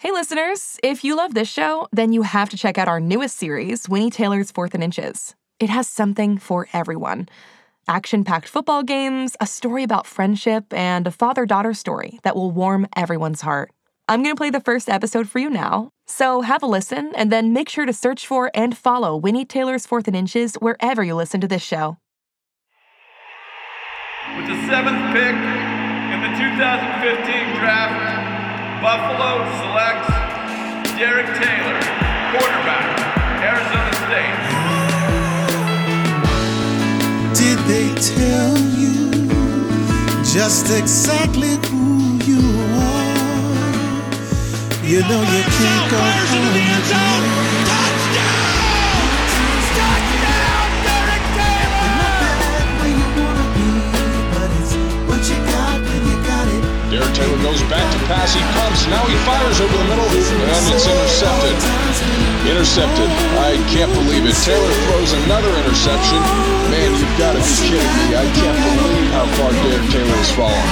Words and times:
Hey, 0.00 0.12
listeners, 0.12 0.78
if 0.84 1.02
you 1.02 1.16
love 1.16 1.34
this 1.34 1.48
show, 1.48 1.88
then 1.90 2.12
you 2.12 2.22
have 2.22 2.48
to 2.50 2.56
check 2.56 2.78
out 2.78 2.86
our 2.86 3.00
newest 3.00 3.36
series, 3.36 3.88
Winnie 3.88 4.10
Taylor's 4.12 4.52
Fourth 4.52 4.72
and 4.72 4.84
Inches. 4.84 5.34
It 5.58 5.70
has 5.70 5.88
something 5.88 6.38
for 6.38 6.68
everyone 6.72 7.28
action 7.88 8.22
packed 8.22 8.46
football 8.46 8.84
games, 8.84 9.34
a 9.40 9.46
story 9.46 9.82
about 9.82 10.06
friendship, 10.06 10.72
and 10.72 11.08
a 11.08 11.10
father 11.10 11.46
daughter 11.46 11.74
story 11.74 12.20
that 12.22 12.36
will 12.36 12.52
warm 12.52 12.86
everyone's 12.94 13.40
heart. 13.40 13.72
I'm 14.06 14.22
going 14.22 14.36
to 14.36 14.38
play 14.38 14.50
the 14.50 14.60
first 14.60 14.88
episode 14.88 15.28
for 15.28 15.40
you 15.40 15.50
now. 15.50 15.90
So 16.06 16.42
have 16.42 16.62
a 16.62 16.66
listen 16.66 17.10
and 17.16 17.32
then 17.32 17.52
make 17.52 17.68
sure 17.68 17.84
to 17.84 17.92
search 17.92 18.24
for 18.24 18.52
and 18.54 18.78
follow 18.78 19.16
Winnie 19.16 19.44
Taylor's 19.44 19.84
Fourth 19.84 20.06
and 20.06 20.14
Inches 20.14 20.54
wherever 20.56 21.02
you 21.02 21.16
listen 21.16 21.40
to 21.40 21.48
this 21.48 21.62
show. 21.62 21.96
With 24.36 24.46
the 24.46 24.66
seventh 24.68 25.12
pick 25.12 25.34
in 25.34 26.20
the 26.22 26.38
2015 26.38 27.56
draft, 27.56 28.17
Buffalo 28.80 29.44
selects 29.58 30.06
Derek 30.96 31.26
Taylor, 31.26 31.80
quarterback, 32.30 32.86
Arizona 33.42 33.92
State. 34.06 34.38
Did 37.34 37.58
they 37.66 37.90
tell 38.00 38.54
you 38.78 39.10
just 40.22 40.70
exactly 40.78 41.58
who 41.68 42.22
you 42.22 42.38
are? 42.78 43.18
You 44.86 45.00
know 45.00 45.22
you 45.22 45.42
can't 45.42 45.90
go 45.90 45.98
home 45.98 46.54
again. 46.54 46.78
It. 57.02 57.10
Taylor 57.14 57.38
goes 57.42 57.62
back 57.68 57.82
to 57.82 57.98
pass. 58.06 58.34
He 58.34 58.42
pumps. 58.54 58.86
Now 58.88 59.04
he 59.06 59.16
fires 59.26 59.58
over 59.60 59.76
the 59.76 59.88
middle, 59.90 60.08
and 60.08 60.64
it's 60.72 60.86
intercepted. 60.86 61.56
Intercepted. 62.46 63.10
I 63.42 63.58
can't 63.68 63.92
believe 63.92 64.24
it. 64.24 64.36
Taylor 64.46 64.72
throws 64.88 65.12
another 65.26 65.52
interception. 65.64 66.20
Man, 66.70 66.90
you've 66.96 67.16
got 67.18 67.34
to 67.34 67.40
be 67.42 67.52
kidding 67.66 67.92
me. 68.06 68.14
I 68.14 68.26
can't 68.32 68.58
believe 68.62 69.08
how 69.12 69.26
far 69.36 69.50
Derek 69.66 69.86
Taylor 69.90 70.16
has 70.16 70.30
fallen. 70.32 70.66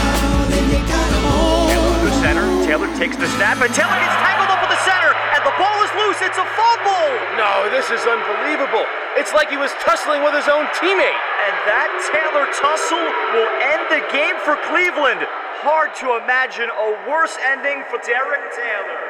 Taylor 1.69 1.95
to 2.07 2.13
center. 2.23 2.47
Taylor 2.65 2.91
takes 2.97 3.19
the 3.19 3.29
snap, 3.37 3.59
and 3.61 3.73
Taylor 3.75 3.99
gets 3.99 4.17
tangled 4.23 4.49
up 4.49 4.63
with 4.63 4.73
the 4.73 4.83
center, 4.87 5.13
and 5.35 5.43
the 5.45 5.55
ball 5.59 5.79
is 5.83 5.93
loose. 5.99 6.23
It's 6.23 6.39
a 6.39 6.47
fumble. 6.55 7.09
No, 7.37 7.69
this 7.69 7.91
is 7.93 8.01
unbelievable. 8.07 8.87
It's 9.19 9.35
like 9.35 9.51
he 9.51 9.59
was 9.59 9.75
tussling 9.85 10.23
with 10.23 10.33
his 10.33 10.49
own 10.49 10.65
teammate. 10.81 11.21
And 11.47 11.55
that 11.69 11.91
Taylor 12.09 12.49
tussle 12.57 13.07
will 13.37 13.51
end 13.61 13.85
the 13.93 14.03
game 14.09 14.37
for 14.43 14.57
Cleveland. 14.71 15.26
Hard 15.59 15.95
to 15.97 16.17
imagine 16.23 16.69
a 16.69 17.09
worse 17.09 17.37
ending 17.43 17.83
for 17.91 17.99
Derek 18.07 18.53
Taylor. 18.55 19.01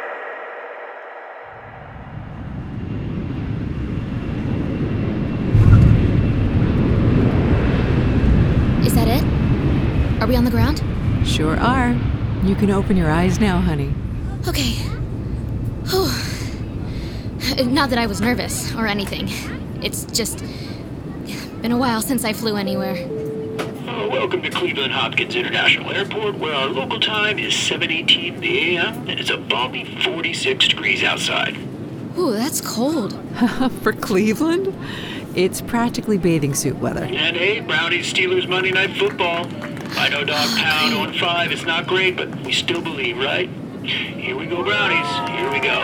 Is 8.86 8.95
that 8.95 9.08
it? 9.08 10.23
Are 10.23 10.27
we 10.27 10.36
on 10.36 10.45
the 10.45 10.51
ground? 10.51 10.83
Sure 11.27 11.57
are. 11.57 11.90
You 12.45 12.55
can 12.55 12.70
open 12.70 12.96
your 12.96 13.11
eyes 13.11 13.40
now, 13.40 13.61
honey. 13.61 13.92
Okay. 14.46 14.74
Whew. 15.90 16.11
Not 17.67 17.90
that 17.90 17.98
I 17.98 18.07
was 18.07 18.20
nervous 18.20 18.73
or 18.77 18.86
anything. 18.86 19.28
It's 19.83 20.05
just 20.07 20.45
been 21.61 21.73
a 21.73 21.77
while 21.77 22.01
since 22.01 22.24
I 22.24 22.33
flew 22.33 22.57
anywhere. 22.57 22.95
Welcome 24.27 24.42
to 24.42 24.51
Cleveland 24.51 24.92
Hopkins 24.92 25.37
International 25.37 25.92
Airport, 25.92 26.37
where 26.39 26.53
our 26.53 26.67
local 26.67 26.98
time 26.98 27.39
is 27.39 27.55
7:18 27.55 28.35
in 28.35 28.41
the 28.41 28.77
a.m. 28.77 29.09
and 29.09 29.20
it's 29.20 29.31
a 29.31 29.37
balmy 29.37 29.85
46 30.03 30.67
degrees 30.67 31.05
outside. 31.05 31.57
Ooh, 32.19 32.33
that's 32.33 32.61
cold. 32.61 33.17
For 33.83 33.92
Cleveland, 33.92 34.77
it's 35.37 35.61
practically 35.61 36.19
bathing 36.19 36.55
suit 36.55 36.77
weather. 36.79 37.05
And 37.05 37.37
hey, 37.37 37.61
Brownie 37.61 38.01
Steelers 38.01 38.48
Monday 38.48 38.73
Night 38.73 38.97
Football. 38.97 39.47
I 39.97 40.09
know 40.09 40.25
Dog 40.25 40.48
Pound 40.58 40.95
on 40.95 41.14
five. 41.14 41.53
It's 41.53 41.64
not 41.64 41.87
great, 41.87 42.17
but 42.17 42.29
we 42.41 42.51
still 42.51 42.83
believe, 42.83 43.19
right? 43.19 43.48
Here 43.85 44.37
we 44.37 44.47
go, 44.47 44.64
Brownies. 44.64 45.07
Here 45.31 45.53
we 45.53 45.61
go. 45.61 45.79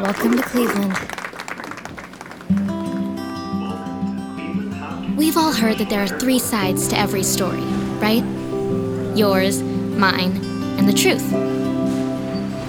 Welcome 0.00 0.36
to 0.38 0.42
Cleveland. 0.42 1.13
We've 5.16 5.36
all 5.36 5.52
heard 5.52 5.78
that 5.78 5.88
there 5.88 6.00
are 6.02 6.08
three 6.08 6.38
sides 6.38 6.88
to 6.88 6.98
every 6.98 7.22
story, 7.22 7.60
right? 8.00 8.22
Yours, 9.16 9.62
mine, 9.62 10.36
and 10.78 10.88
the 10.88 10.92
truth. 10.92 11.24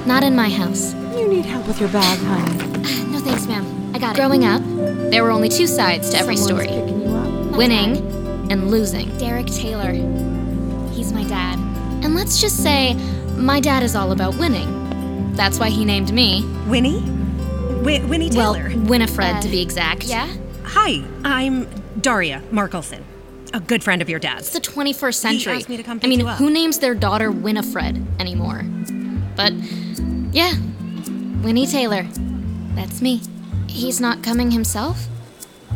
Not 0.05 0.23
in 0.23 0.35
my 0.35 0.49
house. 0.49 0.93
You 1.17 1.27
need 1.27 1.45
help 1.45 1.67
with 1.67 1.79
your 1.79 1.89
bag, 1.89 2.19
honey. 2.19 2.61
No 3.11 3.19
thanks, 3.19 3.47
ma'am. 3.47 3.91
I 3.95 3.99
got 3.99 4.15
it. 4.15 4.19
Growing 4.19 4.45
up, 4.45 4.61
there 5.09 5.23
were 5.23 5.31
only 5.31 5.49
two 5.49 5.65
sides 5.67 6.09
to 6.11 6.17
every 6.17 6.35
Someone's 6.35 6.67
story 6.67 6.81
picking 6.81 7.01
you 7.01 7.07
up. 7.15 7.57
winning 7.57 7.97
and 8.51 8.69
losing. 8.69 9.15
Derek 9.17 9.47
Taylor. 9.47 9.91
He's 10.91 11.11
my 11.13 11.23
dad. 11.23 11.57
And 12.03 12.13
let's 12.13 12.39
just 12.39 12.61
say, 12.61 12.93
my 13.37 13.59
dad 13.59 13.81
is 13.83 13.95
all 13.95 14.11
about 14.11 14.35
winning. 14.37 15.33
That's 15.33 15.57
why 15.59 15.69
he 15.69 15.83
named 15.85 16.13
me. 16.13 16.45
Winnie? 16.67 16.99
Wi- 17.81 18.05
Winnie 18.05 18.29
Taylor. 18.29 18.69
Well, 18.69 18.79
Winifred, 18.85 19.25
Uh, 19.37 19.41
to 19.41 19.47
be 19.49 19.61
exact. 19.61 20.03
Yeah? 20.03 20.27
Hi, 20.63 21.03
I'm 21.23 21.67
Daria 21.99 22.41
Markelson, 22.51 23.03
a 23.53 23.59
good 23.59 23.83
friend 23.83 24.01
of 24.01 24.09
your 24.09 24.19
dad's. 24.19 24.53
It's 24.55 24.67
the 24.67 24.71
21st 24.73 25.13
century. 25.15 25.53
He 25.53 25.59
asked 25.59 25.69
me 25.69 25.77
to 25.77 25.83
come 25.83 25.97
I 25.97 26.01
pick 26.01 26.09
mean, 26.09 26.19
you 26.19 26.27
up. 26.27 26.37
who 26.37 26.49
names 26.49 26.79
their 26.79 26.95
daughter 26.95 27.31
Winifred 27.31 28.01
anymore? 28.19 28.63
But, 29.35 29.53
yeah, 30.33 30.53
Winnie 31.41 31.67
Taylor. 31.67 32.05
That's 32.75 33.01
me. 33.01 33.21
He's 33.67 33.99
not 34.01 34.23
coming 34.23 34.51
himself? 34.51 35.07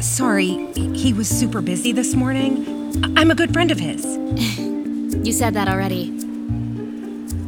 Sorry, 0.02 0.66
he 0.74 1.14
was 1.14 1.28
super 1.28 1.62
busy 1.62 1.92
this 1.92 2.14
morning. 2.16 3.04
I- 3.04 3.22
I'm 3.22 3.32
a 3.32 3.36
good 3.36 3.52
friend 3.54 3.72
of 3.72 3.80
his. 3.80 4.06
You 5.22 5.34
said 5.34 5.54
that 5.56 5.68
already. 5.68 6.04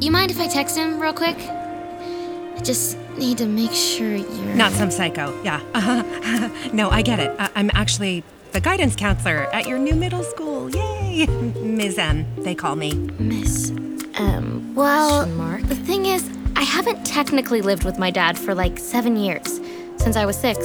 You 0.02 0.12
mind 0.12 0.30
if 0.30 0.40
I 0.40 0.48
text 0.48 0.76
him 0.76 1.00
real 1.00 1.14
quick? 1.14 1.38
I 1.38 2.60
just 2.64 2.98
need 3.18 3.38
to 3.38 3.46
make 3.46 3.72
sure 3.72 4.16
you're. 4.18 4.56
Not 4.56 4.72
some 4.74 4.92
psycho, 4.92 5.42
yeah. 5.44 5.62
Uh-huh. 5.74 6.50
no, 6.74 6.90
I 6.90 7.02
get 7.02 7.20
it. 7.20 7.34
I- 7.40 7.50
I'm 7.56 7.72
actually 7.74 8.24
the 8.52 8.60
guidance 8.62 8.96
counselor 8.96 9.48
at 9.54 9.68
your 9.68 9.78
new 9.80 9.96
middle 9.96 10.24
school. 10.24 10.70
Yay! 10.70 11.26
Ms. 11.62 11.98
M, 11.98 12.26
they 12.44 12.56
call 12.56 12.76
me. 12.76 12.94
Miss 13.20 13.72
Um, 14.18 14.74
well, 14.76 15.26
the 15.26 15.76
thing 15.76 16.06
is, 16.06 16.30
I 16.56 16.64
haven't 16.64 17.06
technically 17.06 17.62
lived 17.62 17.84
with 17.84 17.98
my 17.98 18.12
dad 18.12 18.38
for 18.38 18.54
like 18.54 18.78
seven 18.78 19.16
years, 19.18 19.60
since 19.98 20.16
I 20.16 20.26
was 20.26 20.38
six. 20.38 20.60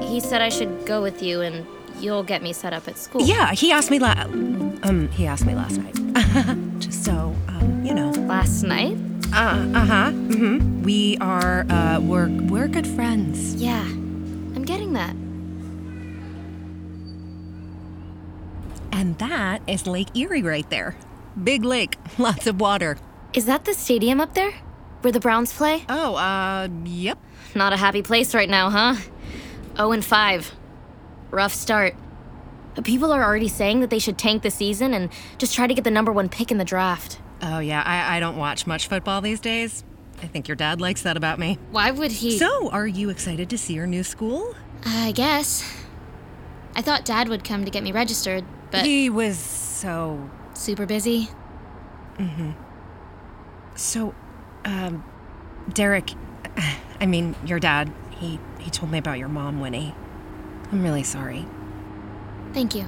He 0.00 0.20
said 0.20 0.40
I 0.42 0.48
should 0.48 0.86
go 0.86 1.02
with 1.02 1.22
you 1.22 1.40
and 1.42 1.66
you'll 2.00 2.22
get 2.22 2.42
me 2.42 2.52
set 2.52 2.72
up 2.72 2.86
at 2.88 2.96
school. 2.98 3.22
Yeah, 3.22 3.52
he 3.52 3.72
asked 3.72 3.90
me 3.90 3.98
la- 3.98 4.24
um 4.84 5.08
he 5.12 5.26
asked 5.26 5.44
me 5.46 5.54
last 5.54 5.78
night. 5.78 5.94
Just 6.80 7.04
so 7.04 7.34
um, 7.48 7.82
you 7.84 7.94
know. 7.94 8.10
Last 8.28 8.62
night? 8.62 8.96
Uh 9.32 9.66
uh-huh. 9.74 10.10
Mm-hmm. 10.12 10.82
We 10.82 11.16
are 11.20 11.66
uh 11.70 12.00
we're 12.00 12.28
we're 12.28 12.68
good 12.68 12.86
friends. 12.86 13.54
Yeah, 13.56 13.82
I'm 13.82 14.64
getting 14.64 14.92
that. 14.94 15.14
And 18.98 19.16
that 19.18 19.62
is 19.68 19.86
Lake 19.86 20.08
Erie 20.16 20.42
right 20.42 20.68
there. 20.70 20.96
Big 21.40 21.64
lake, 21.64 21.96
lots 22.18 22.48
of 22.48 22.60
water. 22.60 22.98
Is 23.32 23.46
that 23.46 23.64
the 23.64 23.72
stadium 23.72 24.20
up 24.20 24.34
there? 24.34 24.50
Where 25.02 25.12
the 25.12 25.20
Browns 25.20 25.52
play? 25.52 25.84
Oh, 25.88 26.16
uh, 26.16 26.66
yep. 26.84 27.16
Not 27.54 27.72
a 27.72 27.76
happy 27.76 28.02
place 28.02 28.34
right 28.34 28.50
now, 28.50 28.70
huh? 28.70 28.96
0 29.76 29.92
and 29.92 30.04
5. 30.04 30.52
Rough 31.30 31.54
start. 31.54 31.94
People 32.82 33.12
are 33.12 33.22
already 33.22 33.46
saying 33.46 33.78
that 33.80 33.90
they 33.90 34.00
should 34.00 34.18
tank 34.18 34.42
the 34.42 34.50
season 34.50 34.92
and 34.92 35.10
just 35.38 35.54
try 35.54 35.68
to 35.68 35.74
get 35.74 35.84
the 35.84 35.92
number 35.92 36.10
one 36.10 36.28
pick 36.28 36.50
in 36.50 36.58
the 36.58 36.64
draft. 36.64 37.20
Oh 37.40 37.60
yeah, 37.60 37.84
I, 37.86 38.16
I 38.16 38.20
don't 38.20 38.36
watch 38.36 38.66
much 38.66 38.88
football 38.88 39.20
these 39.20 39.38
days. 39.38 39.84
I 40.20 40.26
think 40.26 40.48
your 40.48 40.56
dad 40.56 40.80
likes 40.80 41.02
that 41.02 41.16
about 41.16 41.38
me. 41.38 41.56
Why 41.70 41.92
would 41.92 42.10
he? 42.10 42.36
So, 42.36 42.68
are 42.70 42.88
you 42.88 43.10
excited 43.10 43.48
to 43.50 43.58
see 43.58 43.74
your 43.74 43.86
new 43.86 44.02
school? 44.02 44.56
I 44.84 45.12
guess. 45.12 45.84
I 46.74 46.82
thought 46.82 47.04
Dad 47.04 47.28
would 47.28 47.44
come 47.44 47.64
to 47.64 47.70
get 47.70 47.82
me 47.82 47.92
registered, 47.92 48.44
but 48.70 48.84
He 48.84 49.10
was 49.10 49.38
so. 49.38 50.28
super 50.54 50.86
busy. 50.86 51.28
Mm-hmm. 52.18 52.50
So, 53.74 54.14
um, 54.64 55.04
Derek, 55.72 56.12
I 57.00 57.06
mean, 57.06 57.34
your 57.46 57.60
dad, 57.60 57.92
he, 58.10 58.38
he 58.58 58.70
told 58.70 58.90
me 58.90 58.98
about 58.98 59.18
your 59.18 59.28
mom, 59.28 59.60
Winnie. 59.60 59.94
I'm 60.72 60.82
really 60.82 61.04
sorry. 61.04 61.46
Thank 62.52 62.74
you. 62.74 62.84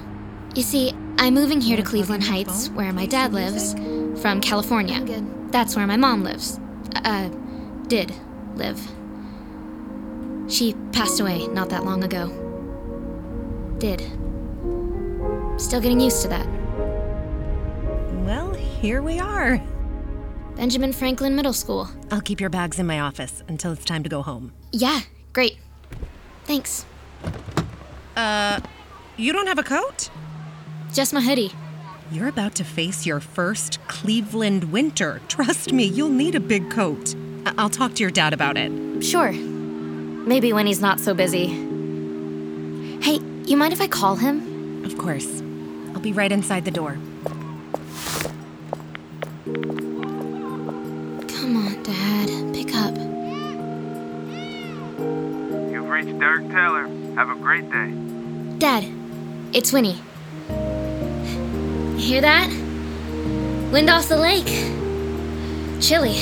You 0.53 0.63
see, 0.63 0.93
I'm 1.17 1.33
moving 1.33 1.61
here 1.61 1.77
to 1.77 1.83
Cleveland 1.83 2.23
Heights, 2.23 2.69
where 2.69 2.91
my 2.91 3.05
dad 3.05 3.33
lives, 3.33 3.73
from 4.21 4.41
California. 4.41 5.01
That's 5.49 5.75
where 5.75 5.87
my 5.87 5.95
mom 5.97 6.23
lives. 6.23 6.59
Uh, 6.95 7.29
did 7.87 8.13
live. 8.55 8.79
She 10.49 10.73
passed 10.91 11.21
away 11.21 11.47
not 11.47 11.69
that 11.69 11.85
long 11.85 12.03
ago. 12.03 12.27
Did. 13.79 14.01
Still 15.61 15.79
getting 15.79 15.99
used 16.01 16.21
to 16.23 16.27
that. 16.27 16.45
Well, 18.25 18.51
here 18.53 19.01
we 19.01 19.19
are. 19.19 19.61
Benjamin 20.55 20.91
Franklin 20.91 21.35
Middle 21.35 21.53
School. 21.53 21.87
I'll 22.11 22.19
keep 22.19 22.41
your 22.41 22.49
bags 22.49 22.79
in 22.79 22.87
my 22.87 22.99
office 22.99 23.43
until 23.47 23.71
it's 23.71 23.85
time 23.85 24.01
to 24.03 24.09
go 24.09 24.21
home. 24.23 24.51
Yeah, 24.71 25.01
great. 25.33 25.57
Thanks. 26.45 26.85
Uh, 28.17 28.59
you 29.17 29.31
don't 29.31 29.47
have 29.47 29.59
a 29.59 29.63
coat? 29.63 30.09
Just 30.91 31.13
my 31.13 31.21
hoodie. 31.21 31.51
You're 32.11 32.27
about 32.27 32.55
to 32.55 32.63
face 32.65 33.05
your 33.05 33.19
first 33.21 33.79
Cleveland 33.87 34.65
winter. 34.73 35.21
Trust 35.29 35.71
me, 35.71 35.85
you'll 35.85 36.09
need 36.09 36.35
a 36.35 36.39
big 36.41 36.69
coat. 36.71 37.15
I- 37.45 37.53
I'll 37.57 37.69
talk 37.69 37.93
to 37.95 38.01
your 38.01 38.11
dad 38.11 38.33
about 38.33 38.57
it. 38.57 39.03
Sure. 39.05 39.31
Maybe 39.31 40.51
when 40.53 40.65
he's 40.67 40.81
not 40.81 40.99
so 40.99 41.13
busy. 41.13 41.45
Hey, 43.01 43.19
you 43.45 43.55
mind 43.55 43.71
if 43.73 43.79
I 43.79 43.87
call 43.87 44.15
him? 44.15 44.83
Of 44.83 44.97
course. 44.97 45.41
I'll 46.01 46.05
be 46.05 46.13
right 46.13 46.31
inside 46.31 46.65
the 46.65 46.71
door. 46.71 46.97
Come 51.27 51.57
on, 51.57 51.83
Dad. 51.83 52.27
Pick 52.55 52.73
up. 52.73 52.95
You've 55.71 55.87
reached 55.87 56.17
Derek 56.17 56.49
Taylor. 56.49 56.87
Have 57.13 57.29
a 57.29 57.35
great 57.35 57.69
day. 57.69 57.93
Dad, 58.57 58.87
it's 59.53 59.71
Winnie. 59.71 60.01
Hear 61.99 62.21
that? 62.21 62.49
Wind 63.71 63.91
off 63.91 64.07
the 64.07 64.17
lake. 64.17 64.49
Chilly. 65.79 66.17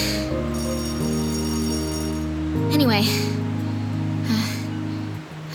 Anyway, 2.74 3.06
uh, 4.28 4.44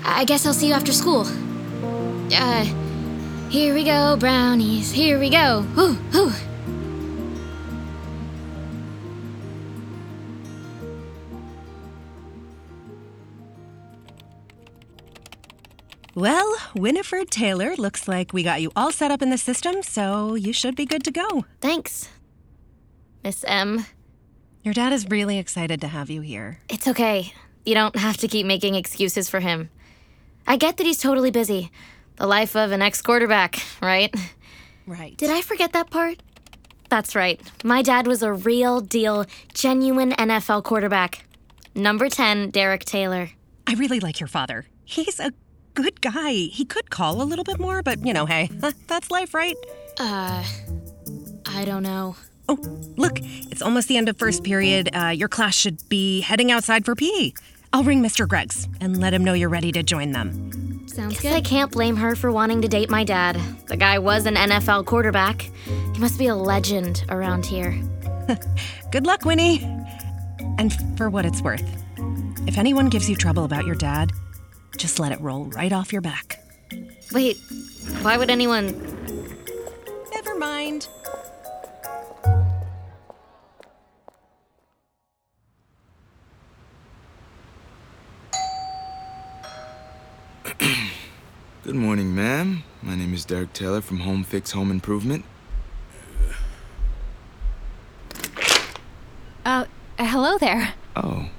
I 0.03 0.25
guess 0.25 0.47
I'll 0.47 0.55
see 0.55 0.69
you 0.69 0.73
after 0.73 0.95
school. 0.95 1.27
Uh, 2.33 2.65
here 3.55 3.73
we 3.73 3.85
go, 3.85 4.17
brownies. 4.17 4.91
Here 4.91 5.17
we 5.17 5.31
go. 5.31 5.65
Well, 16.17 16.57
Winifred 16.75 17.31
Taylor, 17.31 17.77
looks 17.77 18.09
like 18.09 18.33
we 18.33 18.43
got 18.43 18.61
you 18.61 18.73
all 18.75 18.91
set 18.91 19.13
up 19.13 19.23
in 19.23 19.31
the 19.31 19.39
system, 19.39 19.85
so 19.85 20.35
you 20.35 20.53
should 20.53 20.75
be 20.75 20.85
good 20.85 21.05
to 21.05 21.13
go. 21.13 21.45
Thanks, 21.61 22.09
Miss 23.23 23.45
M. 23.47 23.87
Your 24.65 24.75
dad 24.75 24.93
is 24.93 25.09
really 25.09 25.39
excited 25.39 25.81
to 25.83 25.87
have 25.87 26.11
you 26.11 26.23
here. 26.23 26.59
It's 26.69 26.89
okay. 26.89 27.33
You 27.65 27.75
don't 27.75 27.95
have 27.95 28.17
to 28.17 28.27
keep 28.27 28.47
making 28.47 28.75
excuses 28.75 29.29
for 29.29 29.39
him. 29.39 29.71
I 30.45 30.57
get 30.57 30.77
that 30.77 30.87
he's 30.87 30.99
totally 30.99 31.31
busy. 31.31 31.71
The 32.17 32.27
life 32.27 32.55
of 32.57 32.73
an 32.73 32.83
ex 32.83 33.03
quarterback, 33.03 33.61
right? 33.83 34.15
Right. 34.87 35.17
Did 35.17 35.31
I 35.31 35.41
forget 35.41 35.73
that 35.73 35.91
part? 35.91 36.23
That's 36.91 37.17
right. 37.17 37.41
My 37.65 37.83
dad 37.83 38.07
was 38.07 38.23
a 38.23 38.33
real 38.33 38.81
deal, 38.81 39.25
genuine 39.53 40.13
NFL 40.13 40.63
quarterback. 40.65 41.25
Number 41.75 42.09
10, 42.09 42.51
Derek 42.51 42.85
Taylor. 42.85 43.31
I 43.67 43.75
really 43.75 43.99
like 43.99 44.21
your 44.21 44.29
father. 44.29 44.67
He's 44.85 45.19
a 45.19 45.33
good 45.75 46.01
guy. 46.01 46.33
He 46.33 46.65
could 46.65 46.91
call 46.91 47.21
a 47.21 47.25
little 47.25 47.45
bit 47.45 47.59
more, 47.59 47.83
but 47.83 48.05
you 48.07 48.13
know, 48.13 48.27
hey, 48.27 48.49
that's 48.87 49.11
life, 49.11 49.35
right? 49.35 49.57
Uh, 49.99 50.45
I 51.47 51.65
don't 51.65 51.83
know. 51.83 52.17
Oh, 52.49 52.59
look, 52.97 53.19
it's 53.21 53.63
almost 53.63 53.89
the 53.89 53.97
end 53.97 54.09
of 54.09 54.19
first 54.19 54.45
period. 54.45 54.91
Uh, 54.95 55.09
your 55.09 55.29
class 55.29 55.55
should 55.55 55.89
be 55.89 56.21
heading 56.21 56.51
outside 56.53 56.85
for 56.85 56.95
PE. 56.95 57.33
I'll 57.73 57.83
ring 57.85 58.03
Mr. 58.03 58.29
Greggs 58.29 58.69
and 58.81 59.01
let 59.01 59.15
him 59.15 59.25
know 59.25 59.33
you're 59.33 59.49
ready 59.49 59.73
to 59.73 59.83
join 59.83 60.13
them. 60.13 60.64
Sounds 60.95 61.21
good. 61.21 61.33
I 61.33 61.41
can't 61.41 61.73
blame 61.73 61.97
her 61.97 62.15
for 62.15 62.31
wanting 62.31 62.63
to 62.63 62.69
date 62.69 62.89
my 62.89 63.03
dad. 63.03 63.37
The 63.67 63.77
guy 63.77 63.99
was 63.99 64.27
an 64.27 64.37
NFL 64.37 64.87
quarterback. 64.87 65.43
He 65.93 65.99
must 65.99 66.21
be 66.21 66.29
a 66.29 66.37
legend 66.37 67.05
around 67.09 67.45
here. 67.45 67.77
Good 68.93 69.05
luck, 69.05 69.25
Winnie. 69.25 69.61
And 70.57 70.73
for 70.97 71.11
what 71.11 71.27
it's 71.27 71.43
worth, 71.43 71.69
if 72.47 72.59
anyone 72.59 72.91
gives 72.91 73.11
you 73.11 73.17
trouble 73.17 73.45
about 73.45 73.67
your 73.67 73.75
dad, 73.75 74.13
just 74.77 75.01
let 75.01 75.11
it 75.11 75.21
roll 75.21 75.47
right 75.47 75.73
off 75.73 75.93
your 75.93 76.01
back. 76.01 76.39
Wait, 77.13 77.39
why 78.03 78.17
would 78.17 78.31
anyone. 78.31 78.67
Never 80.13 80.37
mind. 80.37 80.87
Good 91.75 91.81
morning, 91.81 92.15
ma'am. 92.15 92.63
My 92.83 92.95
name 92.95 93.13
is 93.15 93.25
Derek 93.25 93.53
Taylor 93.53 93.81
from 93.81 93.99
Home 93.99 94.23
Fix 94.23 94.53
Home 94.53 94.71
Improvement. 94.71 95.25
Uh, 99.45 99.65
hello 99.99 100.39
there. 100.39 100.75
Oh, 100.95 101.31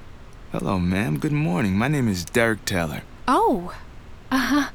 hello, 0.52 0.78
ma'am. 0.78 1.18
Good 1.18 1.32
morning. 1.32 1.78
My 1.78 1.88
name 1.88 2.06
is 2.06 2.26
Derek 2.26 2.66
Taylor. 2.66 3.00
Oh. 3.26 3.74
Uh 4.30 4.36
huh. 4.36 4.70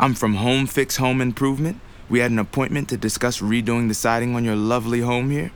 I'm 0.00 0.14
from 0.14 0.34
Home 0.34 0.66
Fix 0.66 0.96
Home 0.96 1.20
Improvement. 1.20 1.80
We 2.08 2.18
had 2.18 2.32
an 2.32 2.40
appointment 2.40 2.88
to 2.88 2.96
discuss 2.96 3.38
redoing 3.38 3.86
the 3.86 3.94
siding 3.94 4.34
on 4.34 4.44
your 4.44 4.56
lovely 4.56 5.02
home 5.02 5.30
here. 5.30 5.52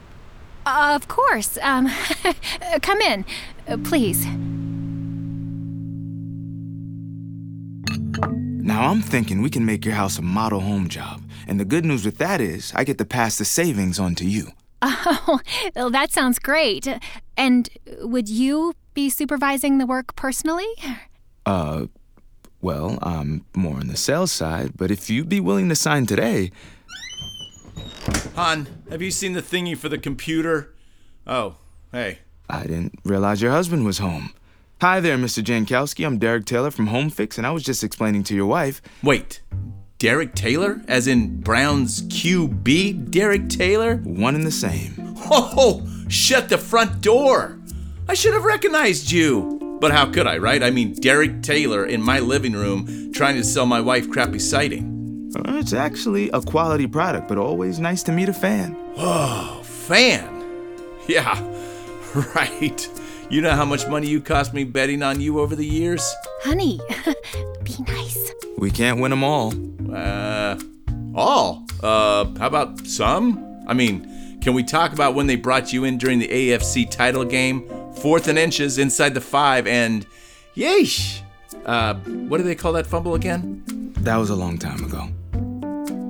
Uh, 0.64 0.92
of 0.94 1.08
course. 1.08 1.58
Um, 1.60 1.90
come 2.82 3.00
in, 3.00 3.24
uh, 3.66 3.78
please. 3.82 4.28
Now, 8.62 8.88
I'm 8.88 9.00
thinking 9.00 9.42
we 9.42 9.50
can 9.50 9.64
make 9.64 9.84
your 9.84 9.94
house 9.94 10.18
a 10.18 10.22
model 10.22 10.60
home 10.60 10.88
job. 10.88 11.22
And 11.46 11.58
the 11.58 11.64
good 11.64 11.84
news 11.84 12.04
with 12.04 12.18
that 12.18 12.40
is, 12.40 12.72
I 12.74 12.84
get 12.84 12.98
to 12.98 13.04
pass 13.04 13.38
the 13.38 13.44
savings 13.44 13.98
on 13.98 14.14
to 14.16 14.24
you. 14.26 14.48
Oh, 14.82 15.40
well, 15.76 15.90
that 15.90 16.10
sounds 16.10 16.38
great. 16.38 16.88
And 17.36 17.68
would 18.00 18.28
you 18.28 18.74
be 18.94 19.10
supervising 19.10 19.78
the 19.78 19.86
work 19.86 20.16
personally? 20.16 20.68
Uh, 21.44 21.86
well, 22.62 22.98
I'm 23.02 23.44
more 23.54 23.76
on 23.76 23.88
the 23.88 23.96
sales 23.96 24.32
side, 24.32 24.72
but 24.76 24.90
if 24.90 25.08
you'd 25.10 25.28
be 25.28 25.40
willing 25.40 25.68
to 25.68 25.76
sign 25.76 26.06
today. 26.06 26.50
Hon, 28.34 28.66
have 28.90 29.02
you 29.02 29.10
seen 29.10 29.34
the 29.34 29.42
thingy 29.42 29.76
for 29.76 29.88
the 29.88 29.98
computer? 29.98 30.74
Oh, 31.26 31.56
hey. 31.92 32.20
I 32.48 32.62
didn't 32.62 32.98
realize 33.04 33.40
your 33.42 33.52
husband 33.52 33.84
was 33.84 33.98
home. 33.98 34.32
Hi 34.80 34.98
there, 35.00 35.18
Mr. 35.18 35.44
Jankowski. 35.44 36.06
I'm 36.06 36.16
Derek 36.16 36.46
Taylor 36.46 36.70
from 36.70 36.86
Home 36.86 37.10
Fix, 37.10 37.36
and 37.36 37.46
I 37.46 37.50
was 37.50 37.62
just 37.62 37.84
explaining 37.84 38.22
to 38.24 38.34
your 38.34 38.46
wife. 38.46 38.80
Wait, 39.02 39.42
Derek 39.98 40.34
Taylor? 40.34 40.80
As 40.88 41.06
in 41.06 41.42
Brown's 41.42 42.00
QB? 42.04 43.10
Derek 43.10 43.50
Taylor? 43.50 43.96
One 43.96 44.34
and 44.34 44.46
the 44.46 44.50
same. 44.50 44.94
Oh, 45.30 45.86
shut 46.08 46.48
the 46.48 46.56
front 46.56 47.02
door! 47.02 47.58
I 48.08 48.14
should 48.14 48.32
have 48.32 48.44
recognized 48.44 49.10
you. 49.10 49.58
But 49.82 49.92
how 49.92 50.10
could 50.10 50.26
I, 50.26 50.38
right? 50.38 50.62
I 50.62 50.70
mean, 50.70 50.94
Derek 50.94 51.42
Taylor 51.42 51.84
in 51.84 52.00
my 52.00 52.18
living 52.18 52.54
room 52.54 53.12
trying 53.12 53.36
to 53.36 53.44
sell 53.44 53.66
my 53.66 53.82
wife 53.82 54.08
crappy 54.08 54.38
siding. 54.38 55.30
It's 55.34 55.74
actually 55.74 56.30
a 56.30 56.40
quality 56.40 56.86
product, 56.86 57.28
but 57.28 57.36
always 57.36 57.78
nice 57.78 58.02
to 58.04 58.12
meet 58.12 58.30
a 58.30 58.32
fan. 58.32 58.74
Oh, 58.96 59.60
fan? 59.62 60.42
Yeah, 61.06 61.38
right. 62.34 62.88
You 63.30 63.40
know 63.40 63.52
how 63.54 63.64
much 63.64 63.86
money 63.86 64.08
you 64.08 64.20
cost 64.20 64.52
me 64.52 64.64
betting 64.64 65.04
on 65.04 65.20
you 65.20 65.38
over 65.38 65.54
the 65.54 65.64
years? 65.64 66.02
Honey, 66.42 66.80
be 67.62 67.76
nice. 67.86 68.32
We 68.58 68.72
can't 68.72 68.98
win 68.98 69.10
them 69.10 69.22
all. 69.22 69.54
Uh, 69.94 70.58
all? 71.14 71.64
Uh, 71.80 72.24
how 72.38 72.48
about 72.48 72.84
some? 72.88 73.62
I 73.68 73.72
mean, 73.72 74.40
can 74.40 74.52
we 74.52 74.64
talk 74.64 74.92
about 74.92 75.14
when 75.14 75.28
they 75.28 75.36
brought 75.36 75.72
you 75.72 75.84
in 75.84 75.96
during 75.96 76.18
the 76.18 76.26
AFC 76.26 76.90
title 76.90 77.24
game? 77.24 77.68
Fourth 78.02 78.26
and 78.26 78.36
inches 78.36 78.78
inside 78.78 79.14
the 79.14 79.20
five, 79.20 79.64
and 79.68 80.06
yeesh! 80.56 81.20
Uh, 81.64 81.94
what 81.94 82.38
do 82.38 82.42
they 82.42 82.56
call 82.56 82.72
that 82.72 82.86
fumble 82.88 83.14
again? 83.14 83.62
That 83.98 84.16
was 84.16 84.30
a 84.30 84.36
long 84.36 84.58
time 84.58 84.82
ago. 84.84 85.08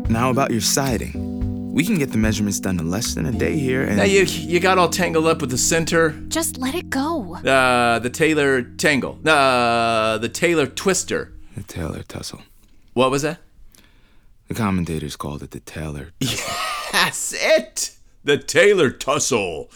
Now 0.08 0.30
about 0.30 0.52
your 0.52 0.62
siding. 0.62 1.29
We 1.72 1.84
can 1.84 1.98
get 1.98 2.10
the 2.10 2.18
measurements 2.18 2.58
done 2.58 2.80
in 2.80 2.90
less 2.90 3.14
than 3.14 3.26
a 3.26 3.32
day 3.32 3.56
here, 3.56 3.84
and 3.84 3.96
Now 3.96 4.02
you 4.02 4.22
you 4.24 4.58
got 4.58 4.76
all 4.76 4.88
tangled 4.88 5.26
up 5.26 5.40
with 5.40 5.50
the 5.50 5.58
center, 5.58 6.10
Just 6.26 6.58
let 6.58 6.74
it 6.74 6.90
go. 6.90 7.36
uh, 7.36 8.00
the 8.00 8.10
Taylor 8.10 8.62
tangle, 8.62 9.20
uh, 9.24 10.18
the 10.18 10.28
Taylor 10.28 10.66
twister. 10.66 11.32
the 11.56 11.62
Taylor 11.62 12.02
tussle. 12.02 12.42
What 12.94 13.12
was 13.12 13.22
that? 13.22 13.38
The 14.48 14.54
commentators 14.54 15.14
called 15.14 15.44
it 15.44 15.52
the 15.52 15.60
Taylor. 15.60 16.10
That's 16.92 17.32
it. 17.38 17.96
The 18.24 18.36
Taylor 18.36 18.90
tussle. 18.90 19.70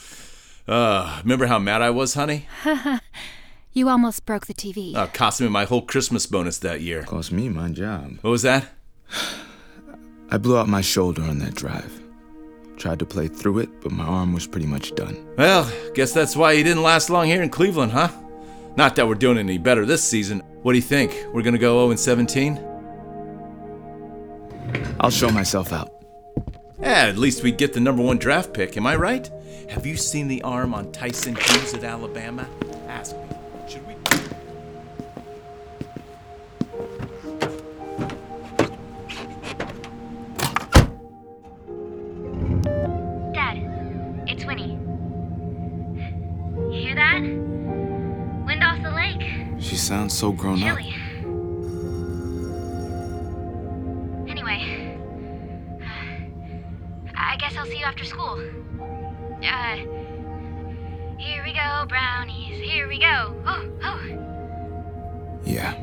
Uh, 0.67 1.21
remember 1.23 1.47
how 1.47 1.61
mad 1.61 1.81
I 1.81 1.91
was, 1.91 2.15
honey? 2.15 2.49
you 3.73 3.89
almost 3.89 4.27
broke 4.27 4.47
the 4.47 4.55
TV. 4.55 4.97
Uh, 4.97 5.07
cost 5.07 5.41
me 5.41 5.49
my 5.49 5.65
whole 5.65 5.83
Christmas 5.83 6.27
bonus 6.27 6.59
that 6.59 6.81
year. 6.81 7.05
Cost 7.05 7.31
me 7.31 7.49
my 7.49 7.71
job. 7.71 8.19
What 8.23 8.31
was 8.31 8.43
that? 8.43 8.67
I 10.35 10.37
blew 10.37 10.59
out 10.59 10.67
my 10.67 10.81
shoulder 10.81 11.23
on 11.23 11.39
that 11.39 11.55
drive. 11.55 12.03
Tried 12.77 12.99
to 12.99 13.07
play 13.07 13.29
through 13.29 13.61
it, 13.61 13.81
but 13.81 13.93
my 13.93 14.03
arm 14.03 14.33
was 14.33 14.49
pretty 14.49 14.67
much 14.67 14.93
done. 14.97 15.25
Well, 15.39 15.71
guess 15.95 16.13
that's 16.13 16.35
why 16.35 16.51
you 16.55 16.65
didn't 16.65 16.83
last 16.83 17.09
long 17.09 17.27
here 17.27 17.41
in 17.41 17.51
Cleveland, 17.51 17.93
huh? 17.93 18.09
Not 18.77 18.97
that 18.97 19.07
we're 19.07 19.15
doing 19.15 19.39
any 19.39 19.59
better 19.59 19.87
this 19.87 20.03
season. 20.03 20.41
What 20.63 20.73
do 20.73 20.79
you 20.79 20.83
think? 20.83 21.15
We're 21.33 21.43
gonna 21.43 21.57
go 21.57 21.87
0 21.87 21.95
17? 21.95 22.59
I'll 24.99 25.11
show 25.11 25.31
myself 25.31 25.73
out. 25.73 26.05
Yeah, 26.81 27.07
at 27.07 27.17
least 27.17 27.45
we 27.45 27.53
get 27.53 27.73
the 27.73 27.79
number 27.79 28.03
one 28.03 28.19
draft 28.19 28.53
pick, 28.53 28.77
am 28.77 28.89
I 28.89 28.97
right? 28.97 29.31
Have 29.71 29.87
you 29.87 29.97
seen 29.97 30.27
the 30.27 30.43
arm 30.43 30.75
on 30.75 30.91
Tyson 30.91 31.37
Hughes 31.37 31.75
at 31.75 31.85
Alabama? 31.85 32.49
Ask 32.89 33.15
me. 33.15 33.44
Sounds 49.85 50.17
so 50.17 50.33
grown 50.33 50.63
up. 50.63 50.79
Chilly. 50.79 50.95
Anyway, 54.27 54.99
I 57.15 57.37
guess 57.37 57.55
I'll 57.57 57.67
see 57.67 57.79
you 57.79 57.85
after 57.85 58.05
school. 58.05 58.41
Uh, 59.43 59.77
here 61.19 61.45
we 61.45 61.53
go, 61.53 61.85
brownies. 61.87 62.59
Here 62.63 62.89
we 62.89 62.99
go. 62.99 63.35
Oh, 63.47 63.71
oh. 63.83 64.01
Yeah. 65.45 65.75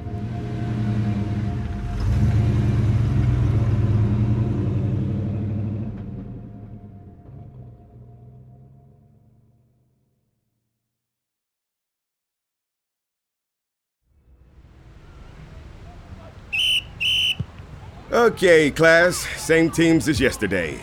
Okay, 18.22 18.70
class. 18.70 19.26
Same 19.42 19.72
teams 19.72 20.08
as 20.08 20.20
yesterday. 20.20 20.80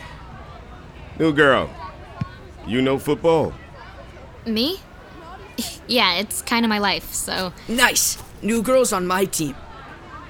New 1.21 1.33
girl, 1.33 1.71
you 2.66 2.83
know 2.83 2.99
football? 2.99 3.54
Me? 4.45 4.80
Yeah, 5.87 6.16
it's 6.16 6.42
kind 6.42 6.64
of 6.64 6.68
my 6.68 6.80
life, 6.80 7.12
so. 7.12 7.52
Nice. 7.68 8.18
New 8.42 8.61
girls 8.61 8.92
on 8.92 9.07
my 9.07 9.25
team. 9.25 9.54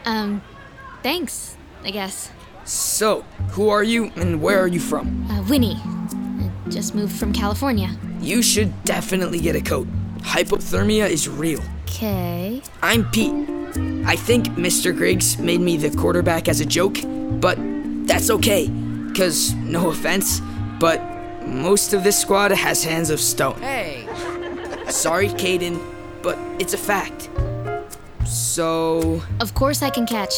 Um, 0.05 0.43
thanks, 1.03 1.57
I 1.83 1.93
guess. 1.93 2.31
So, 2.65 3.23
who 3.53 3.71
are 3.71 3.83
you 3.83 4.13
and 4.17 4.43
where 4.43 4.61
are 4.61 4.69
you 4.69 4.81
from? 4.81 5.31
Uh, 5.31 5.43
Winnie. 5.49 5.81
I 5.83 6.51
just 6.69 6.95
moved 6.95 7.17
from 7.17 7.33
California. 7.33 7.89
You 8.21 8.43
should 8.43 8.85
definitely 8.85 9.41
get 9.41 9.57
a 9.57 9.63
coat. 9.63 9.89
Hypothermia 10.19 11.09
is 11.09 11.27
real. 11.27 11.63
Okay. 11.85 12.61
I'm 12.83 13.11
Pete. 13.11 13.58
I 14.07 14.17
think 14.17 14.47
Mr. 14.57 14.97
Griggs 14.97 15.39
made 15.39 15.61
me 15.61 15.77
the 15.77 15.91
quarterback 15.97 16.49
as 16.49 16.61
a 16.61 16.65
joke, 16.65 16.99
but 17.41 17.59
that's 18.07 18.31
okay. 18.31 18.71
Cause, 19.15 19.55
no 19.55 19.91
offense, 19.91 20.41
but 20.81 21.01
most 21.47 21.93
of 21.93 22.05
this 22.05 22.19
squad 22.19 22.51
has 22.53 22.85
hands 22.85 23.11
of 23.11 23.21
stone. 23.21 23.61
Hey! 23.61 24.07
Sorry, 24.89 25.29
Caden, 25.29 25.79
but 26.23 26.39
it's 26.59 26.75
a 26.75 26.79
fact. 26.79 27.29
So. 28.25 29.23
Of 29.41 29.55
course 29.55 29.83
I 29.83 29.91
can 29.91 30.07
catch. 30.07 30.35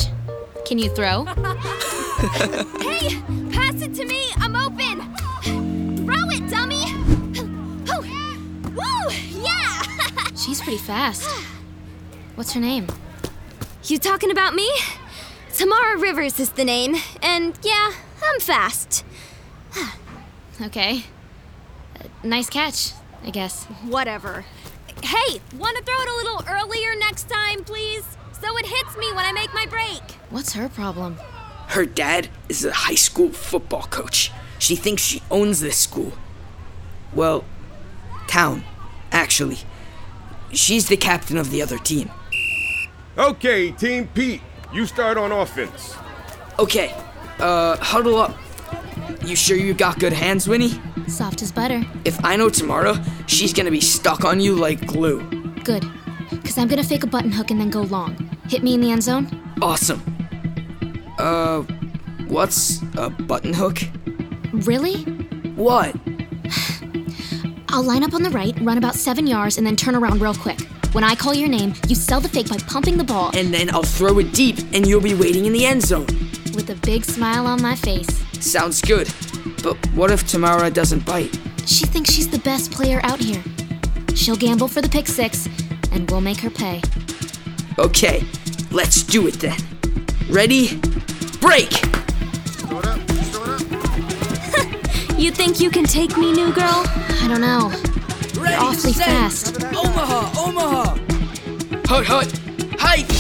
Can 0.67 0.79
you 0.79 0.91
throw? 0.91 1.25
hey! 2.81 3.21
Pass 3.53 3.83
it 3.83 3.95
to 3.95 4.05
me! 4.05 4.31
I'm 4.37 4.57
open! 4.57 5.15
Throw 6.07 6.29
it, 6.31 6.51
dummy! 6.51 6.85
Oh. 7.89 8.03
Woo! 8.75 9.43
Yeah! 9.43 9.83
She's 10.37 10.61
pretty 10.61 10.79
fast. 10.79 11.29
What's 12.35 12.53
her 12.53 12.61
name? 12.61 12.87
You 13.90 13.99
talking 13.99 14.30
about 14.30 14.54
me? 14.54 14.70
Tamara 15.52 15.99
Rivers 15.99 16.38
is 16.38 16.50
the 16.50 16.64
name, 16.64 16.94
and 17.20 17.59
yeah, 17.62 17.92
I'm 18.23 18.40
fast. 18.40 19.04
Okay. 20.62 21.04
Uh, 21.99 22.04
nice 22.23 22.50
catch, 22.50 22.92
I 23.25 23.30
guess. 23.30 23.64
Whatever. 23.88 24.44
Hey, 25.02 25.40
want 25.56 25.78
to 25.78 25.82
throw 25.82 26.00
it 26.02 26.09
a 26.09 26.16
little 26.16 26.44
earlier 26.47 26.94
next 26.94 27.30
time, 27.30 27.64
please? 27.64 28.04
So 28.38 28.56
it 28.59 28.66
hits 28.66 28.94
me 28.99 29.11
when 29.14 29.25
I 29.25 29.32
make 29.32 29.54
my 29.54 29.64
break. 29.64 30.02
What's 30.28 30.52
her 30.52 30.68
problem? 30.68 31.16
Her 31.68 31.87
dad 31.87 32.28
is 32.50 32.62
a 32.64 32.73
high 32.73 32.94
school 32.94 33.30
football 33.30 33.85
coach. 33.85 34.30
She 34.59 34.76
thinks 34.76 35.02
she 35.02 35.23
owns 35.30 35.61
this 35.61 35.78
school. 35.78 36.12
Well, 37.14 37.47
town, 38.28 38.64
actually. 39.11 39.61
She's 40.52 40.88
the 40.88 40.99
captain 40.99 41.38
of 41.38 41.50
the 41.50 41.62
other 41.62 41.78
team. 41.78 42.11
Okay, 43.21 43.71
Team 43.71 44.09
Pete, 44.15 44.41
you 44.73 44.87
start 44.87 45.19
on 45.19 45.31
offense. 45.31 45.95
Okay, 46.59 46.95
uh, 47.39 47.77
huddle 47.77 48.17
up. 48.17 48.35
You 49.25 49.37
sure 49.37 49.57
you 49.57 49.75
got 49.75 50.00
good 50.00 50.12
hands, 50.12 50.49
Winnie? 50.49 50.81
Soft 51.07 51.43
as 51.43 51.53
butter. 51.53 51.85
If 52.07 52.25
I 52.25 52.37
know 52.37 52.49
Tamara, 52.49 53.05
she's 53.27 53.53
gonna 53.53 53.71
be 53.71 53.81
stuck 53.81 54.25
on 54.25 54.41
you 54.41 54.55
like 54.55 54.87
glue. 54.87 55.23
Good. 55.62 55.85
Because 56.31 56.57
I'm 56.59 56.69
going 56.69 56.83
to 56.83 56.89
fake 56.89 57.05
a 57.05 57.07
button 57.07 57.31
hook 57.31 57.50
and 57.50 57.61
then 57.61 57.71
go 57.71 57.83
long. 57.83 58.17
Hit 58.49 58.62
me 58.62 58.75
in 58.75 58.81
the 58.81 58.91
end 58.91 59.03
zone? 59.03 59.29
Awesome. 59.61 60.00
Uh, 61.19 61.62
what's 62.29 62.83
a 62.97 63.11
button 63.11 63.53
hook? 63.53 63.79
Really? 64.53 65.03
What? 65.55 65.95
I'll 67.69 67.83
line 67.83 68.03
up 68.03 68.15
on 68.15 68.23
the 68.23 68.31
right, 68.31 68.55
run 68.62 68.79
about 68.79 68.95
seven 68.95 69.27
yards, 69.27 69.59
and 69.59 69.67
then 69.67 69.77
turn 69.77 69.95
around 69.95 70.21
real 70.21 70.35
quick. 70.35 70.59
When 70.92 71.04
I 71.04 71.14
call 71.14 71.35
your 71.35 71.49
name, 71.49 71.75
you 71.88 71.94
sell 71.94 72.20
the 72.20 72.28
fake 72.28 72.49
by 72.49 72.56
pumping 72.66 72.97
the 72.97 73.04
ball. 73.04 73.30
And 73.37 73.54
then 73.54 73.70
I'll 73.73 73.85
throw 73.85 74.18
it 74.18 74.32
deep, 74.32 74.59
and 74.73 74.87
you'll 74.87 75.00
be 75.00 75.14
waiting 75.14 75.47
in 75.47 75.52
the 75.52 75.64
end 75.64 75.82
zone. 75.82 76.06
With 76.54 76.68
a 76.70 76.75
big 76.85 77.04
smile 77.04 77.47
on 77.47 77.62
my 77.62 77.76
face. 77.76 78.09
Sounds 78.44 78.80
good. 78.82 79.09
But 79.62 79.76
what 79.94 80.11
if 80.11 80.26
Tamara 80.26 80.68
doesn't 80.70 81.06
bite? 81.06 81.38
She 81.64 81.87
thinks 81.87 82.11
she's 82.12 82.28
the 82.28 82.40
best 82.40 82.73
player 82.73 83.00
out 83.04 83.20
here. 83.20 83.42
She'll 84.16 84.37
gamble 84.37 84.66
for 84.66 84.80
the 84.80 84.88
pick 84.88 85.06
six, 85.06 85.49
and 85.92 86.11
we'll 86.11 86.20
make 86.20 86.38
her 86.38 86.50
pay. 86.50 86.82
Okay, 87.78 88.25
let's 88.73 89.04
do 89.04 89.28
it 89.28 89.35
then. 89.35 89.59
Ready? 90.28 90.76
Break! 91.40 91.70
You 95.20 95.30
think 95.30 95.61
you 95.61 95.68
can 95.70 95.85
take 95.85 96.16
me, 96.16 96.32
new 96.32 96.50
girl? 96.50 96.82
I 96.87 97.26
don't 97.28 97.42
know. 97.42 97.68
Ready, 98.40 98.54
You're 98.54 98.62
awfully 98.64 98.94
set. 98.94 99.04
fast. 99.06 99.50
Omaha, 99.77 100.31
Omaha! 100.47 100.97
Hut, 101.89 102.07
hut, 102.07 102.33
height! 102.79 103.20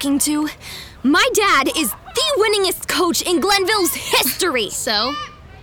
Talking 0.00 0.18
to? 0.18 0.48
My 1.02 1.26
dad 1.34 1.68
is 1.76 1.90
the 1.90 2.32
winningest 2.38 2.88
coach 2.88 3.20
in 3.20 3.38
Glenville's 3.38 3.94
history. 3.94 4.70
So, 4.70 5.14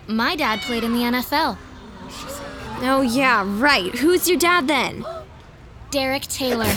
my 0.08 0.36
dad 0.36 0.62
played 0.62 0.84
in 0.84 0.94
the 0.94 1.00
NFL. 1.00 1.58
Oh, 2.82 3.02
yeah, 3.02 3.44
right. 3.48 3.96
Who's 3.96 4.30
your 4.30 4.38
dad 4.38 4.68
then? 4.68 5.04
Derek 5.90 6.24
Taylor. 6.24 6.72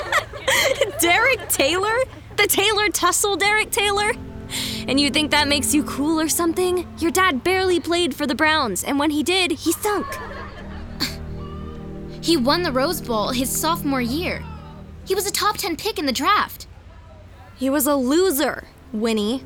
Derek 1.00 1.46
Taylor? 1.50 1.98
The 2.36 2.46
Taylor 2.46 2.88
Tussle 2.88 3.36
Derek 3.36 3.70
Taylor? 3.70 4.12
And 4.88 4.98
you 4.98 5.10
think 5.10 5.30
that 5.30 5.48
makes 5.48 5.74
you 5.74 5.84
cool 5.84 6.18
or 6.18 6.28
something? 6.30 6.86
Your 6.98 7.10
dad 7.10 7.44
barely 7.44 7.80
played 7.80 8.14
for 8.14 8.26
the 8.26 8.34
Browns, 8.34 8.82
and 8.82 8.98
when 8.98 9.10
he 9.10 9.22
did, 9.22 9.52
he 9.52 9.72
sunk. 9.72 10.06
He 12.22 12.38
won 12.38 12.62
the 12.62 12.72
Rose 12.72 13.02
Bowl 13.02 13.28
his 13.28 13.50
sophomore 13.50 14.00
year. 14.00 14.42
He 15.04 15.14
was 15.14 15.26
a 15.26 15.32
top 15.32 15.56
10 15.56 15.76
pick 15.76 15.98
in 15.98 16.06
the 16.06 16.12
draft. 16.12 16.66
He 17.56 17.70
was 17.70 17.86
a 17.86 17.94
loser, 17.94 18.64
Winnie. 18.92 19.44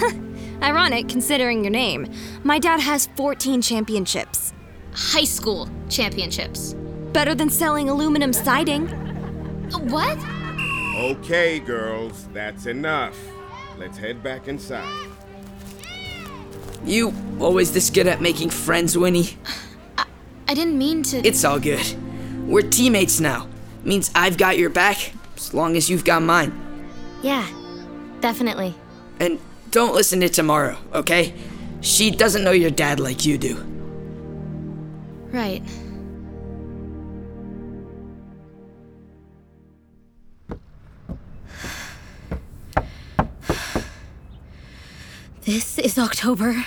Ironic 0.62 1.08
considering 1.08 1.64
your 1.64 1.70
name. 1.70 2.12
My 2.42 2.58
dad 2.58 2.80
has 2.80 3.06
14 3.16 3.62
championships. 3.62 4.52
High 4.92 5.24
school 5.24 5.68
championships. 5.88 6.74
Better 7.12 7.34
than 7.34 7.50
selling 7.50 7.88
aluminum 7.88 8.32
siding. 8.32 8.88
What? 9.90 10.18
Okay, 10.96 11.58
girls, 11.58 12.28
that's 12.32 12.66
enough. 12.66 13.18
Let's 13.78 13.98
head 13.98 14.22
back 14.22 14.48
inside. 14.48 15.08
You 16.84 17.12
always 17.40 17.72
this 17.72 17.90
good 17.90 18.06
at 18.06 18.20
making 18.20 18.50
friends, 18.50 18.96
Winnie? 18.96 19.36
I 20.46 20.54
didn't 20.54 20.78
mean 20.78 21.02
to. 21.04 21.26
It's 21.26 21.44
all 21.44 21.58
good. 21.58 21.84
We're 22.46 22.62
teammates 22.62 23.20
now. 23.20 23.48
Means 23.84 24.10
I've 24.14 24.38
got 24.38 24.58
your 24.58 24.70
back 24.70 25.12
as 25.36 25.52
long 25.52 25.76
as 25.76 25.90
you've 25.90 26.04
got 26.04 26.22
mine. 26.22 26.52
Yeah, 27.22 27.46
definitely. 28.20 28.74
And 29.20 29.38
don't 29.70 29.94
listen 29.94 30.20
to 30.20 30.28
Tamara, 30.28 30.78
okay? 30.94 31.34
She 31.80 32.10
doesn't 32.10 32.42
know 32.42 32.52
your 32.52 32.70
dad 32.70 32.98
like 32.98 33.26
you 33.26 33.36
do. 33.36 33.56
Right. 35.30 35.62
This 45.42 45.78
is 45.78 45.98
October. 45.98 46.64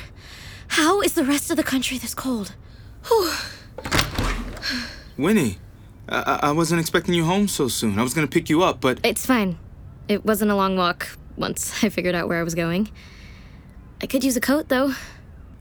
How 0.67 1.01
is 1.01 1.13
the 1.13 1.23
rest 1.23 1.49
of 1.49 1.57
the 1.57 1.63
country 1.63 1.97
this 1.97 2.13
cold? 2.13 2.53
Whew. 3.07 3.31
Winnie, 5.17 5.57
I-, 6.09 6.39
I-, 6.43 6.51
wasn't 6.51 6.79
expecting 6.79 7.13
you 7.13 7.25
home 7.25 7.47
so 7.47 7.67
soon. 7.67 7.99
I 7.99 8.03
was 8.03 8.13
gonna 8.13 8.27
pick 8.27 8.49
you 8.49 8.63
up, 8.63 8.81
but 8.81 8.99
It's 9.03 9.25
fine. 9.25 9.57
It 10.07 10.25
wasn't 10.25 10.51
a 10.51 10.55
long 10.55 10.77
walk 10.77 11.17
once 11.35 11.73
I 11.83 11.89
figured 11.89 12.15
out 12.15 12.27
where 12.27 12.39
I 12.39 12.43
was 12.43 12.55
going. 12.55 12.89
I 14.01 14.05
could 14.05 14.23
use 14.23 14.37
a 14.37 14.41
coat, 14.41 14.69
though. 14.69 14.93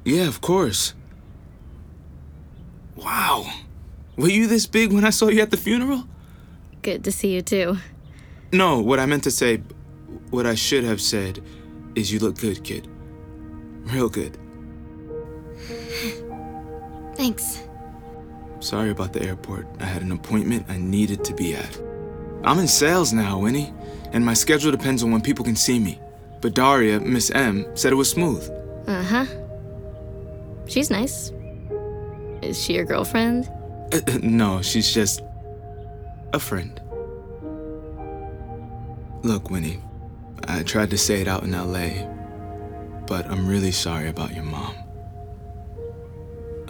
yeah, 0.05 0.27
of 0.29 0.41
course. 0.41 0.95
Wow. 2.95 3.51
Were 4.17 4.29
you 4.29 4.47
this 4.47 4.67
big 4.67 4.93
when 4.93 5.05
I 5.05 5.11
saw 5.11 5.29
you 5.29 5.41
at 5.41 5.51
the 5.51 5.57
funeral? 5.57 6.07
Good 6.83 7.05
to 7.05 7.13
see 7.13 7.35
you, 7.35 7.43
too. 7.43 7.79
No, 8.53 8.81
what 8.81 8.99
I 8.99 9.07
meant 9.07 9.25
to 9.25 9.31
say, 9.31 9.63
what 10.31 10.47
I 10.47 10.55
should 10.55 10.85
have 10.85 11.01
said, 11.01 11.43
is 11.95 12.13
you 12.13 12.19
look 12.19 12.39
good, 12.39 12.63
kid. 12.63 12.89
Real 13.85 14.09
good. 14.09 14.39
Thanks. 17.17 17.63
Sorry 18.67 18.91
about 18.91 19.13
the 19.13 19.23
airport. 19.23 19.69
I 19.79 19.85
had 19.85 20.03
an 20.03 20.11
appointment 20.11 20.67
I 20.69 20.77
needed 20.77 21.23
to 21.27 21.35
be 21.35 21.55
at. 21.55 21.81
I'm 22.43 22.59
in 22.59 22.67
sales 22.67 23.13
now, 23.13 23.39
Winnie, 23.39 23.73
and 24.13 24.27
my 24.27 24.35
schedule 24.35 24.73
depends 24.73 25.05
on 25.05 25.13
when 25.13 25.21
people 25.21 25.45
can 25.45 25.55
see 25.55 25.79
me. 25.79 26.01
But 26.41 26.55
Daria, 26.55 26.99
Miss 26.99 27.31
M, 27.31 27.65
said 27.77 27.93
it 27.93 27.95
was 27.95 28.11
smooth. 28.11 28.43
Uh 28.89 29.05
huh. 29.05 29.27
She's 30.67 30.91
nice. 30.91 31.31
Is 32.43 32.61
she 32.61 32.73
your 32.75 32.85
girlfriend? 32.85 33.49
Uh, 33.93 34.01
no, 34.21 34.63
she's 34.63 34.93
just 34.93 35.23
a 36.33 36.41
friend. 36.41 36.81
Look, 39.23 39.49
Winnie, 39.49 39.81
I 40.49 40.65
tried 40.65 40.91
to 40.91 40.99
say 40.99 41.21
it 41.21 41.29
out 41.29 41.45
in 41.45 41.53
LA, 41.53 42.05
but 43.07 43.27
I'm 43.27 43.47
really 43.47 43.71
sorry 43.71 44.09
about 44.09 44.35
your 44.35 44.43
mom. 44.43 44.75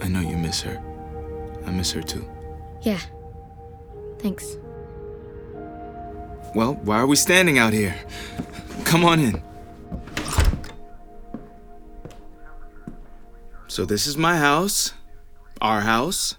I 0.03 0.09
know 0.09 0.21
you 0.21 0.37
miss 0.37 0.61
her. 0.61 0.86
I 1.67 1.71
miss 1.71 1.93
her 1.93 2.03
too. 2.03 2.25
Yeah. 2.83 3.01
Thanks. 4.19 4.57
Well, 6.55 6.75
why 6.83 6.99
are 6.99 7.07
we 7.07 7.17
standing 7.17 7.59
out 7.59 7.73
here? 7.73 7.95
Come 8.85 9.05
on 9.05 9.21
in. 9.21 9.43
So, 13.69 13.85
this 13.85 14.07
is 14.07 14.17
my 14.17 14.39
house, 14.39 14.95
our 15.61 15.83
house. 15.83 16.37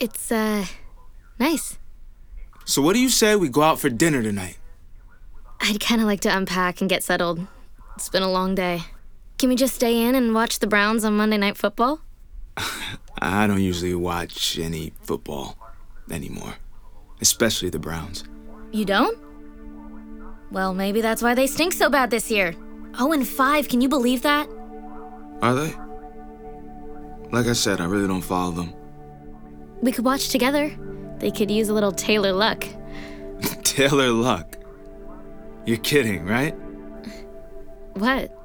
It's, 0.00 0.32
uh, 0.32 0.64
nice. 1.38 1.78
So, 2.64 2.82
what 2.82 2.94
do 2.94 2.98
you 3.00 3.08
say 3.08 3.36
we 3.36 3.48
go 3.48 3.62
out 3.62 3.78
for 3.78 3.88
dinner 3.88 4.22
tonight? 4.22 4.56
I'd 5.60 5.78
kind 5.78 6.00
of 6.00 6.08
like 6.08 6.20
to 6.22 6.36
unpack 6.36 6.80
and 6.80 6.90
get 6.90 7.04
settled. 7.04 7.46
It's 7.94 8.08
been 8.08 8.22
a 8.24 8.30
long 8.30 8.54
day. 8.56 8.82
Can 9.38 9.48
we 9.48 9.54
just 9.54 9.74
stay 9.74 10.02
in 10.02 10.14
and 10.14 10.34
watch 10.34 10.58
the 10.58 10.66
Browns 10.66 11.04
on 11.04 11.16
Monday 11.16 11.36
Night 11.36 11.56
Football? 11.56 12.00
I 13.24 13.46
don't 13.46 13.62
usually 13.62 13.94
watch 13.94 14.58
any 14.58 14.92
football 15.00 15.56
anymore, 16.10 16.56
especially 17.22 17.70
the 17.70 17.78
Browns. 17.78 18.24
You 18.70 18.84
don't? 18.84 19.18
Well, 20.50 20.74
maybe 20.74 21.00
that's 21.00 21.22
why 21.22 21.34
they 21.34 21.46
stink 21.46 21.72
so 21.72 21.88
bad 21.88 22.10
this 22.10 22.30
year. 22.30 22.54
Oh, 22.98 23.12
and 23.12 23.26
5, 23.26 23.68
can 23.68 23.80
you 23.80 23.88
believe 23.88 24.20
that? 24.22 24.46
Are 25.40 25.54
they? 25.54 25.74
Like 27.32 27.46
I 27.46 27.54
said, 27.54 27.80
I 27.80 27.86
really 27.86 28.06
don't 28.06 28.20
follow 28.20 28.52
them. 28.52 28.74
We 29.80 29.90
could 29.90 30.04
watch 30.04 30.28
together. 30.28 30.70
They 31.18 31.30
could 31.30 31.50
use 31.50 31.70
a 31.70 31.72
little 31.72 31.92
Taylor 31.92 32.32
luck. 32.32 32.66
Taylor 33.62 34.10
Luck. 34.10 34.58
You're 35.64 35.78
kidding, 35.78 36.26
right? 36.26 36.54
What? 37.94 38.36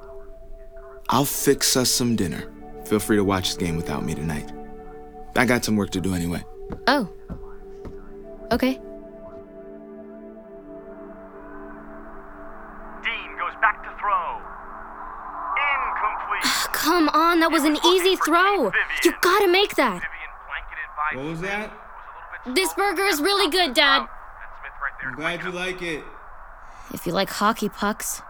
I'll 1.10 1.26
fix 1.26 1.76
us 1.76 1.90
some 1.90 2.16
dinner. 2.16 2.50
Feel 2.86 2.98
free 2.98 3.16
to 3.16 3.24
watch 3.24 3.54
the 3.54 3.64
game 3.64 3.76
without 3.76 4.04
me 4.04 4.14
tonight. 4.14 4.50
I 5.36 5.46
got 5.46 5.64
some 5.64 5.76
work 5.76 5.90
to 5.90 6.00
do 6.00 6.14
anyway. 6.14 6.44
Oh. 6.86 7.08
Okay. 8.52 8.74
Dean 13.02 13.38
goes 13.38 13.54
back 13.60 13.82
to 13.84 13.90
throw. 14.00 14.40
Incomplete. 15.56 16.44
Ah, 16.44 16.70
come 16.72 17.08
on, 17.10 17.40
that 17.40 17.50
was 17.50 17.64
an 17.64 17.78
easy 17.86 18.16
throw. 18.16 18.72
You 19.04 19.12
gotta 19.20 19.48
make 19.48 19.76
that. 19.76 20.02
What 21.14 21.24
was 21.24 21.40
that? 21.40 21.72
This 22.54 22.72
burger 22.74 23.04
is 23.04 23.20
really 23.20 23.50
good, 23.50 23.74
Dad. 23.74 24.06
I'm 25.04 25.14
glad 25.14 25.42
you 25.42 25.50
like 25.50 25.82
it. 25.82 26.04
If 26.92 27.06
you 27.06 27.12
like 27.12 27.30
hockey 27.30 27.68
pucks. 27.68 28.22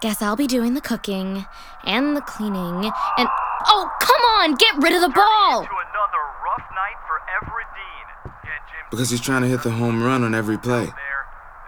Guess 0.00 0.22
I'll 0.22 0.36
be 0.36 0.46
doing 0.46 0.74
the 0.74 0.80
cooking 0.80 1.46
and 1.84 2.16
the 2.16 2.20
cleaning 2.20 2.92
and. 3.16 3.28
Oh, 3.66 3.90
come 4.00 4.22
on! 4.38 4.54
Get 4.54 4.76
rid 4.76 4.94
of 4.94 5.00
the 5.00 5.08
ball! 5.08 5.60
Another 5.60 6.22
rough 6.46 6.62
night 6.70 6.94
for 7.10 7.18
Everett 7.18 7.26
Dean. 7.26 7.27
Because 8.90 9.10
he's 9.10 9.20
trying 9.20 9.42
to 9.42 9.48
hit 9.48 9.62
the 9.62 9.70
home 9.70 10.02
run 10.02 10.24
on 10.24 10.34
every 10.34 10.58
play. 10.58 10.88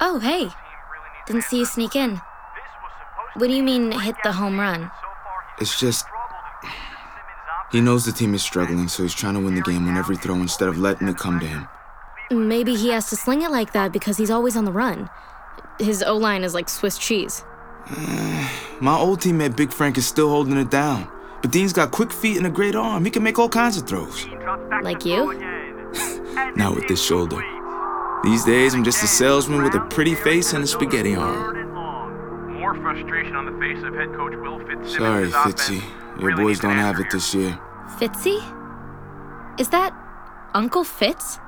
Oh, 0.00 0.18
hey. 0.18 0.48
Didn't 1.26 1.44
see 1.44 1.58
you 1.58 1.66
sneak 1.66 1.94
in. 1.94 2.20
What 3.34 3.48
do 3.48 3.54
you 3.54 3.62
mean, 3.62 3.92
hit 3.92 4.16
the 4.24 4.32
home 4.32 4.58
run? 4.58 4.90
It's 5.60 5.78
just. 5.78 6.06
He 7.70 7.80
knows 7.80 8.04
the 8.04 8.10
team 8.10 8.34
is 8.34 8.42
struggling, 8.42 8.88
so 8.88 9.04
he's 9.04 9.14
trying 9.14 9.34
to 9.34 9.40
win 9.40 9.54
the 9.54 9.60
game 9.60 9.86
on 9.86 9.96
every 9.96 10.16
throw 10.16 10.34
instead 10.34 10.68
of 10.68 10.76
letting 10.76 11.06
it 11.06 11.16
come 11.16 11.38
to 11.38 11.46
him. 11.46 11.68
Mm, 12.32 12.48
maybe 12.48 12.74
he 12.74 12.88
has 12.88 13.08
to 13.10 13.16
sling 13.16 13.42
it 13.42 13.50
like 13.52 13.72
that 13.74 13.92
because 13.92 14.16
he's 14.16 14.28
always 14.28 14.56
on 14.56 14.64
the 14.64 14.72
run. 14.72 15.08
His 15.78 16.02
O 16.02 16.16
line 16.16 16.42
is 16.42 16.52
like 16.52 16.68
Swiss 16.68 16.98
cheese. 16.98 17.44
My 18.80 18.96
old 18.96 19.20
teammate 19.20 19.56
Big 19.56 19.72
Frank 19.72 19.98
is 19.98 20.06
still 20.06 20.30
holding 20.30 20.56
it 20.56 20.68
down. 20.68 21.08
But 21.42 21.52
Dean's 21.52 21.72
got 21.72 21.92
quick 21.92 22.12
feet 22.12 22.38
and 22.38 22.46
a 22.46 22.50
great 22.50 22.74
arm. 22.74 23.04
He 23.04 23.10
can 23.12 23.22
make 23.22 23.38
all 23.38 23.48
kinds 23.48 23.76
of 23.76 23.86
throws. 23.86 24.26
Like 24.82 25.04
you? 25.04 25.32
Not 26.56 26.74
with 26.74 26.88
this 26.88 27.04
shoulder. 27.04 27.42
These 28.22 28.44
days, 28.44 28.74
I'm 28.74 28.84
just 28.84 29.02
a 29.02 29.06
salesman 29.06 29.62
with 29.62 29.74
a 29.74 29.80
pretty 29.80 30.14
face 30.14 30.52
and 30.52 30.62
a 30.62 30.66
spaghetti 30.66 31.14
arm. 31.14 32.52
More 32.52 32.74
frustration 32.74 33.34
on 33.34 33.46
the 33.46 33.58
face 33.58 33.82
of 33.82 33.94
head 33.94 34.12
coach 34.14 34.34
Will 34.36 34.58
Fitzsimmons. 34.58 34.96
Sorry, 34.96 35.24
His 35.24 35.34
Fitzy. 35.34 35.82
Your 36.20 36.36
boys 36.36 36.60
don't 36.60 36.76
have 36.76 37.00
it 37.00 37.06
this 37.10 37.34
year. 37.34 37.58
Fitzy? 37.98 38.38
Is 39.58 39.70
that 39.70 39.94
Uncle 40.54 40.84
Fitz? 40.84 41.38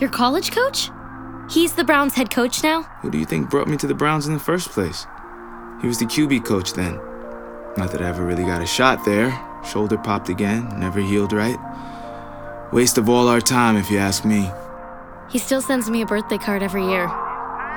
Your 0.00 0.10
college 0.10 0.50
coach? 0.50 0.90
He's 1.48 1.74
the 1.74 1.84
Browns 1.84 2.14
head 2.14 2.30
coach 2.30 2.62
now? 2.62 2.82
Who 3.02 3.10
do 3.10 3.18
you 3.18 3.24
think 3.24 3.50
brought 3.50 3.68
me 3.68 3.76
to 3.76 3.86
the 3.86 3.94
Browns 3.94 4.26
in 4.26 4.34
the 4.34 4.40
first 4.40 4.70
place? 4.70 5.06
He 5.80 5.86
was 5.86 5.98
the 5.98 6.06
QB 6.06 6.44
coach 6.44 6.72
then. 6.72 6.96
Not 7.76 7.92
that 7.92 8.02
I 8.02 8.08
ever 8.08 8.24
really 8.24 8.44
got 8.44 8.62
a 8.62 8.66
shot 8.66 9.04
there. 9.04 9.30
Shoulder 9.64 9.96
popped 9.98 10.28
again, 10.28 10.68
never 10.78 11.00
healed 11.00 11.32
right. 11.32 11.58
Waste 12.72 12.98
of 12.98 13.08
all 13.08 13.26
our 13.26 13.40
time, 13.40 13.76
if 13.76 13.90
you 13.90 13.98
ask 13.98 14.24
me. 14.24 14.48
He 15.28 15.38
still 15.38 15.60
sends 15.60 15.90
me 15.90 16.02
a 16.02 16.06
birthday 16.06 16.38
card 16.38 16.62
every 16.62 16.86
year. 16.86 17.10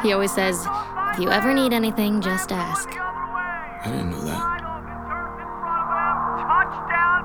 He 0.03 0.13
always 0.13 0.31
says, 0.31 0.67
if 1.13 1.19
you 1.19 1.31
ever 1.31 1.51
need 1.51 1.73
anything, 1.73 2.21
just 2.21 2.51
ask. 2.51 2.89
I 2.89 3.85
didn't 3.85 4.11
know 4.11 4.21
that. 4.25 4.53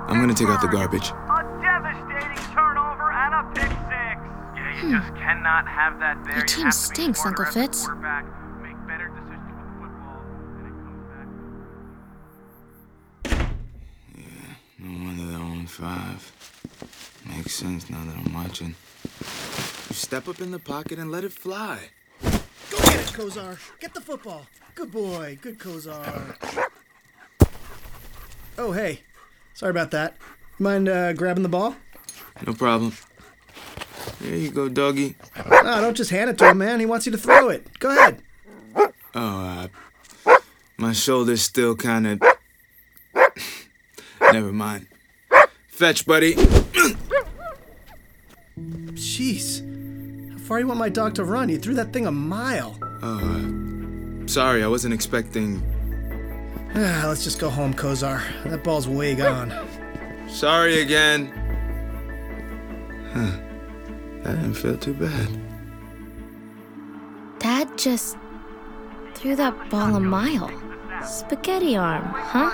I'm 0.08 0.18
gonna 0.20 0.32
take 0.32 0.48
out 0.48 0.62
the 0.62 0.68
garbage. 0.68 1.10
Devastating 1.60 2.42
turnover 2.54 3.12
and 3.12 3.34
a 3.34 3.42
pick 3.52 3.68
six. 3.68 4.16
You 4.56 4.88
hmm. 4.88 4.92
just 4.96 5.14
cannot 5.16 5.68
have 5.68 6.00
that 6.00 6.24
there. 6.24 6.36
Your 6.38 6.46
team 6.46 6.64
have 6.64 6.72
to 6.72 6.88
be 6.88 6.94
stinks, 6.94 7.26
Uncle 7.26 7.44
as 7.44 7.52
Fitz. 7.52 7.84
quarterback, 7.84 8.24
make 8.62 8.78
better 8.88 9.08
decisions 9.08 9.52
with 9.52 9.60
the 9.60 9.76
football, 9.76 10.24
and 10.56 10.64
it 10.66 10.76
comes 10.80 11.04
back. 13.28 13.52
No 14.78 15.04
wonder 15.04 15.24
they're 15.26 15.40
on 15.40 15.66
five. 15.66 16.32
Sense 17.58 17.90
now 17.90 18.04
that 18.04 18.14
I'm 18.16 18.32
watching. 18.32 18.76
You 19.88 19.94
step 19.96 20.28
up 20.28 20.40
in 20.40 20.52
the 20.52 20.60
pocket 20.60 21.00
and 21.00 21.10
let 21.10 21.24
it 21.24 21.32
fly. 21.32 21.88
Go 22.22 22.78
get 22.84 23.00
it, 23.00 23.12
Kozar. 23.12 23.58
Get 23.80 23.92
the 23.94 24.00
football. 24.00 24.46
Good 24.76 24.92
boy. 24.92 25.40
Good 25.42 25.58
Kozar. 25.58 26.36
Oh, 28.56 28.70
hey. 28.70 29.00
Sorry 29.54 29.70
about 29.70 29.90
that. 29.90 30.16
Mind 30.60 30.88
uh, 30.88 31.14
grabbing 31.14 31.42
the 31.42 31.48
ball? 31.48 31.74
No 32.46 32.52
problem. 32.54 32.92
Here 34.22 34.36
you 34.36 34.52
go, 34.52 34.68
doggy. 34.68 35.16
No, 35.50 35.80
don't 35.80 35.96
just 35.96 36.10
hand 36.10 36.30
it 36.30 36.38
to 36.38 36.50
him, 36.50 36.58
man. 36.58 36.78
He 36.78 36.86
wants 36.86 37.06
you 37.06 37.12
to 37.12 37.18
throw 37.18 37.48
it. 37.48 37.76
Go 37.80 37.90
ahead. 37.90 38.22
Oh, 39.16 39.68
uh, 40.26 40.36
my 40.76 40.92
shoulder's 40.92 41.42
still 41.42 41.74
kind 41.74 42.06
of. 42.06 42.22
Never 44.20 44.52
mind. 44.52 44.86
Fetch, 45.66 46.06
buddy. 46.06 46.36
Jeez. 49.28 50.32
How 50.32 50.38
far 50.38 50.60
you 50.60 50.66
want 50.66 50.78
my 50.78 50.88
dog 50.88 51.14
to 51.16 51.24
run? 51.24 51.50
You 51.50 51.58
threw 51.58 51.74
that 51.74 51.92
thing 51.92 52.06
a 52.06 52.10
mile. 52.10 52.78
Uh, 53.02 54.26
sorry, 54.26 54.64
I 54.64 54.68
wasn't 54.68 54.94
expecting. 54.94 55.62
Ah, 56.74 57.04
let's 57.06 57.24
just 57.24 57.38
go 57.38 57.50
home, 57.50 57.74
Kozar. 57.74 58.22
That 58.44 58.64
ball's 58.64 58.88
way 58.88 59.14
gone. 59.14 59.52
Sorry 60.28 60.80
again. 60.80 61.26
Huh. 63.12 63.32
That 64.22 64.36
didn't 64.36 64.54
feel 64.54 64.78
too 64.78 64.94
bad. 64.94 65.28
Dad 67.38 67.76
just 67.76 68.16
threw 69.14 69.36
that 69.36 69.68
ball 69.68 69.94
a 69.94 70.00
mile. 70.00 70.50
Spaghetti 71.04 71.76
arm, 71.76 72.04
huh? 72.14 72.50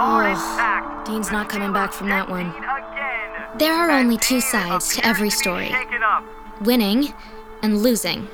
Oh, 0.00 1.04
Dean's 1.06 1.30
not 1.30 1.48
coming 1.48 1.72
back 1.72 1.92
from 1.92 2.08
that 2.08 2.28
one. 2.28 2.54
There 3.56 3.72
are 3.72 3.90
only 3.90 4.18
two 4.18 4.40
sides 4.40 4.94
to 4.96 5.06
every 5.06 5.30
story 5.30 5.74
winning 6.60 7.14
and 7.62 7.78
losing. 7.78 8.28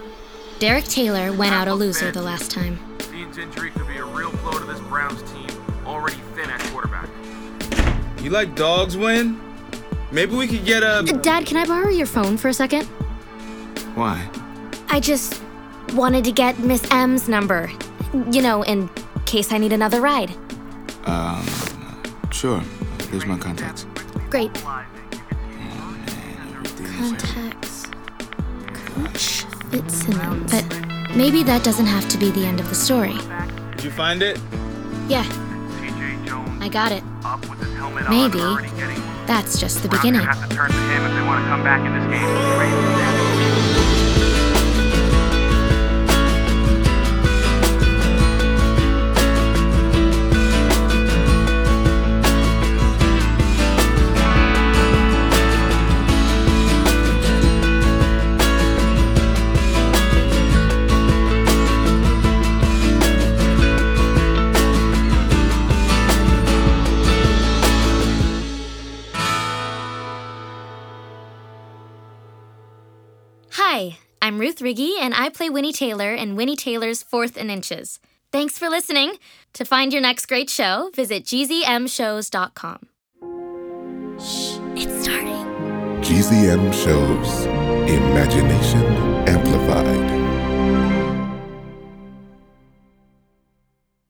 Derek 0.59 0.85
Taylor 0.85 1.33
went 1.33 1.53
out 1.53 1.69
a 1.69 1.75
loser 1.75 2.11
the 2.11 2.23
last 2.23 2.51
time. 2.51 2.79
Dean's 3.11 3.39
injury 3.39 3.71
could 3.71 3.87
be 3.87 3.97
a 3.99 4.05
real 4.05 4.31
blow 4.39 4.59
to 4.59 4.65
this 4.65 4.81
Browns 4.81 5.23
team, 5.31 5.49
already 5.87 6.17
thin 6.35 6.51
at 6.51 6.61
quarterback. 6.65 7.09
You 8.23 8.31
like 8.31 8.55
dogs 8.57 8.97
win? 8.97 9.41
Maybe 10.11 10.35
we 10.35 10.47
could 10.47 10.65
get 10.65 10.83
a. 10.83 11.03
Dad, 11.23 11.47
can 11.47 11.57
I 11.57 11.67
borrow 11.67 11.91
your 11.91 12.07
phone 12.07 12.37
for 12.37 12.49
a 12.49 12.55
second? 12.55 12.85
Why? 13.95 14.29
I 14.89 15.01
just 15.01 15.43
wanted 15.93 16.25
to 16.25 16.33
get 16.33 16.59
Miss 16.59 16.87
M's 16.91 17.29
number. 17.29 17.71
You 18.31 18.43
know, 18.43 18.63
in 18.63 18.91
case 19.27 19.53
I 19.53 19.59
need 19.59 19.73
another 19.73 20.01
ride. 20.01 20.35
Um, 21.05 21.47
sure. 22.31 22.61
Here's 23.11 23.27
my 23.27 23.39
contacts. 23.39 23.87
Great. 24.31 24.51
Contacts. 26.85 27.87
Coach 28.73 29.45
Fitzsimmons. 29.71 30.51
But 30.51 31.17
maybe 31.17 31.43
that 31.43 31.65
doesn't 31.65 31.87
have 31.87 32.09
to 32.11 32.19
be 32.19 32.31
the 32.31 32.45
end 32.45 32.61
of 32.61 32.69
the 32.69 32.75
story. 32.75 33.17
Did 33.73 33.85
you 33.85 33.91
find 33.91 34.23
it? 34.23 34.39
Yeah. 35.09 35.25
I 36.61 36.69
got 36.69 36.93
it. 36.93 37.03
Maybe 38.09 38.39
that's 39.27 39.59
just 39.59 39.83
the 39.83 39.89
beginning. 39.89 40.27
Hi, 73.75 73.99
I'm 74.23 74.39
Ruth 74.39 74.61
Righi, 74.63 74.93
and 75.01 75.13
I 75.15 75.31
play 75.31 75.51
Winnie 75.51 75.73
Taylor 75.73 76.15
in 76.15 76.37
Winnie 76.37 76.55
Taylor's 76.55 77.03
Fourth 77.03 77.37
and 77.37 77.51
Inches. 77.51 77.99
Thanks 78.31 78.57
for 78.57 78.69
listening. 78.69 79.17
To 79.55 79.65
find 79.65 79.93
your 79.93 80.01
next 80.01 80.27
great 80.27 80.49
show, 80.49 80.93
visit 80.95 81.25
gzmshows.com. 81.25 82.79
Shh, 84.21 84.61
it's 84.81 85.03
starting. 85.03 85.45
GZM 86.07 86.73
shows 86.73 87.47
Imagination 87.91 88.85
Amplified. 89.27 90.23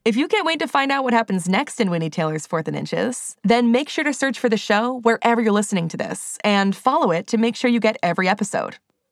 If 0.05 0.14
you 0.14 0.29
can't 0.29 0.44
wait 0.44 0.59
to 0.59 0.68
find 0.68 0.92
out 0.92 1.05
what 1.05 1.14
happens 1.14 1.48
next 1.48 1.81
in 1.81 1.90
Winnie 1.90 2.11
Taylor's 2.11 2.46
Fourth 2.46 2.68
and 2.68 2.77
Inches, 2.77 3.35
then 3.42 3.72
make 3.72 3.88
sure 3.88 4.05
to 4.05 4.12
search 4.12 4.38
for 4.38 4.50
the 4.50 4.59
show 4.59 5.00
wherever 5.05 5.40
you're 5.40 5.53
listening 5.53 5.88
to 5.88 5.96
this 5.96 6.37
and 6.44 6.77
follow 6.77 7.11
it 7.12 7.27
to 7.29 7.38
make 7.38 7.57
sure 7.57 7.70
you 7.70 7.81
get 7.81 7.96
every 8.03 8.29
episode. 8.29 8.77